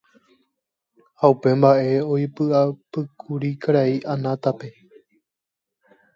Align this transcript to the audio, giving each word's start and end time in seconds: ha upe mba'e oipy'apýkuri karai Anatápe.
ha 1.19 1.25
upe 1.33 1.49
mba'e 1.59 1.89
oipy'apýkuri 2.13 3.51
karai 3.61 3.95
Anatápe. 4.13 4.69